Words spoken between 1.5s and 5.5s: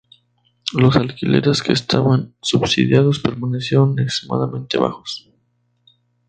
que estaban subsidiados, permanecieron extremadamente bajos.